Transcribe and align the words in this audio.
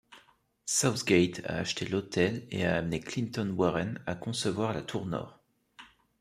Southgate 0.65 1.43
a 1.45 1.57
acheté 1.59 1.85
l'hôtel 1.85 2.47
et 2.49 2.65
a 2.65 2.77
amené 2.77 2.99
Clinton 3.01 3.53
Warren 3.55 3.99
à 4.07 4.15
concevoir 4.15 4.73
la 4.73 4.81
tour 4.81 5.05
nord. 5.05 5.39